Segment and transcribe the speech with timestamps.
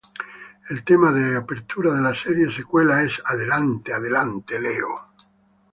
[0.71, 4.99] El tema de apertura de la serie secuela es "Adelante Adelante Leo!